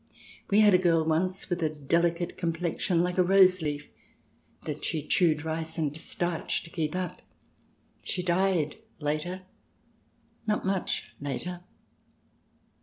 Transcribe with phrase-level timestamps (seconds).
[0.49, 3.91] We had a girl once with a delicate complexion like a rose leaf,
[4.63, 7.21] that she chewed rice and starch to keep up.
[8.01, 9.43] She died later—
[10.47, 11.61] not much later.